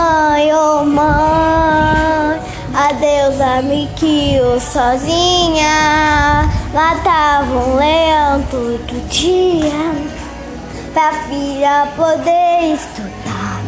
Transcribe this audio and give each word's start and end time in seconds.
mãe, 0.00 0.54
ô 0.54 0.84
mãe. 0.84 2.40
A 2.74 2.92
deusa 2.92 3.62
me 3.62 3.88
criou 3.98 4.58
sozinha. 4.58 6.48
Matava 6.72 7.54
um 7.54 7.76
leão 7.76 8.42
todo 8.50 9.08
dia. 9.08 9.92
Pra 10.94 11.12
filha 11.28 11.88
poder 11.96 12.74
estudar. 12.74 13.60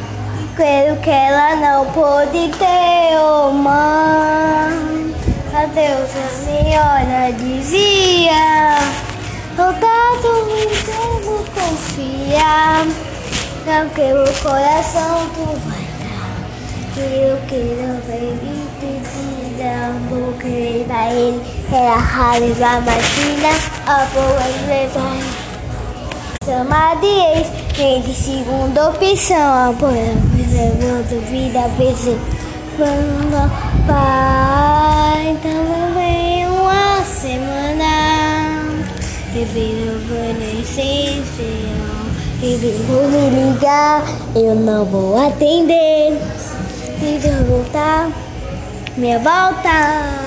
Quero 0.56 0.96
que 1.00 1.10
ela 1.10 1.56
não 1.56 1.86
pôde 1.92 2.50
ter, 2.58 3.18
ô 3.18 3.52
mãe. 3.52 5.14
A 5.54 5.66
deusa 5.66 6.22
me 6.46 6.78
olha 6.78 7.32
dizia. 7.32 8.78
Soldado, 9.54 10.48
então 10.72 11.44
confiar. 11.54 12.86
Não 13.66 13.88
que 13.90 14.00
o 14.00 14.42
coração 14.42 15.28
tu 15.34 15.44
vai 15.66 15.91
dar. 16.96 17.02
E 17.02 17.22
eu 17.22 17.38
quero 17.48 18.00
ver 18.06 18.36
e 18.42 18.68
pedir 18.80 19.62
amor 19.64 20.34
que 20.34 20.84
pra 20.86 21.12
ele 21.12 21.42
raro 21.70 22.44
a 22.44 22.80
máquina, 22.80 23.52
a 23.86 24.04
boa 24.12 24.46
levar. 24.66 25.52
Chama 26.44 26.94
de 26.96 27.06
ex, 27.06 27.48
nem 27.78 28.02
de 28.02 28.14
segunda 28.14 28.88
opção, 28.88 29.70
apoia, 29.70 30.12
me 30.34 30.42
levando 30.42 31.30
vida, 31.30 31.70
pensei, 31.78 32.18
quando 32.76 33.50
pai, 33.86 35.30
então 35.30 35.94
vem 35.94 36.46
uma 36.48 37.04
semana, 37.04 38.64
revira 39.32 39.98
beneficência. 40.08 41.92
Ele 42.42 42.84
vou 42.88 43.06
me 43.06 43.52
ligar, 43.52 44.02
eu 44.34 44.56
não 44.56 44.84
vou 44.84 45.16
atender. 45.16 46.18
Voltar, 47.72 48.12
minha 48.98 49.18
volta. 49.18 50.20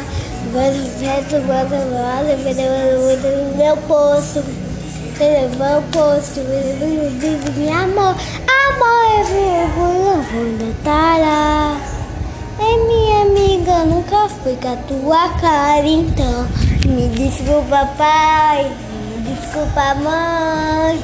Volta, 0.51 1.39
volta, 1.41 1.77
volta, 1.77 2.37
meu 3.55 3.77
posto. 3.87 4.43
Levar 5.19 5.77
o 5.77 5.83
meu 7.53 7.71
amor. 7.71 8.15
Amor 8.65 9.05
é 9.11 9.23
vivo, 9.25 9.85
eu 9.93 10.21
vou 10.23 10.73
tá 10.83 11.17
lá. 11.17 11.79
É 12.59 12.87
minha 12.87 13.21
amiga, 13.21 13.85
nunca 13.85 14.27
fui 14.27 14.57
com 14.59 14.73
a 14.73 14.77
tua 14.87 15.29
cara. 15.39 15.85
Então, 15.85 16.47
me 16.87 17.07
desculpa, 17.09 17.87
pai. 17.95 18.71
Me 18.91 19.35
desculpa, 19.35 19.93
mãe. 20.01 20.99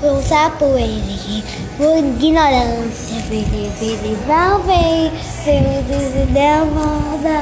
Eu 0.00 0.22
sapo 0.22 0.64
ele, 0.78 1.42
por 1.76 1.98
ignorância. 1.98 3.16
Ele, 3.32 3.72
ele 3.80 4.16
não 4.28 4.60
vem. 4.60 5.35
Ele 5.48 6.26
deu 6.32 6.66
moda. 6.66 7.38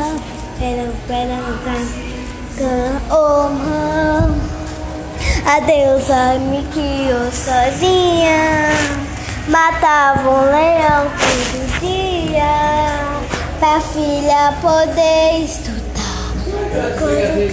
Pera, 0.59 0.93
pera, 1.09 1.39
pera. 1.65 3.01
Oh, 3.11 3.49
mãe. 3.49 4.55
A 5.47 5.61
deusa 5.61 6.39
me 6.39 6.63
criou 6.73 7.33
sozinha. 7.33 8.69
Matava 9.49 10.29
um 10.29 10.45
leão 10.53 11.11
todo 11.19 11.81
dia. 11.81 12.55
Pra 13.59 13.81
filha 13.81 14.53
poder 14.61 15.43
estudar. 15.43 16.35
Quando 16.99 17.49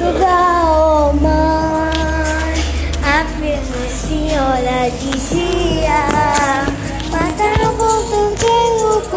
jogar, 0.00 0.64
oh 0.66 1.12
mãe. 1.12 1.92
A 3.04 3.24
senhora 3.88 4.90
dizia. 5.00 5.81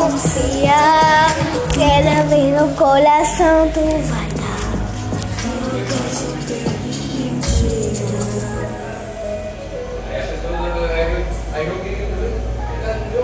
Confiar. 0.05 1.27
Quero 1.73 2.29
ver 2.29 2.59
no 2.59 2.67
coração 2.75 3.69
tu 3.73 3.81
vai. 4.07 4.24